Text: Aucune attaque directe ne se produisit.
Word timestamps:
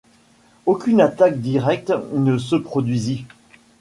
Aucune 0.65 0.99
attaque 0.99 1.37
directe 1.41 1.93
ne 2.15 2.39
se 2.39 2.55
produisit. 2.55 3.27